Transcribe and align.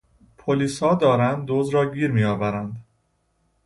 پلیسها 0.37 0.95
دارند 0.95 1.43
دزد 1.47 1.73
را 1.73 1.93
گیر 1.93 2.11
میآورند. 2.11 2.83